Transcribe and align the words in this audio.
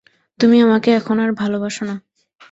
তুমি 0.39 0.57
আমাকে 0.61 0.89
এখন 0.91 1.17
আর 1.19 1.31
ভালোবাসো 1.33 1.83
না। 1.85 1.95